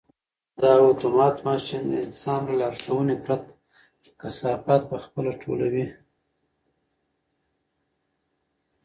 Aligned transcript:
دا 0.61 0.71
اتومات 0.89 1.35
ماشین 1.47 1.83
د 1.89 1.93
انسان 2.05 2.39
له 2.47 2.53
لارښوونې 2.59 3.17
پرته 3.25 3.51
کثافات 4.21 4.81
په 4.91 4.97
خپله 5.03 5.31
ټولوي. 5.41 5.85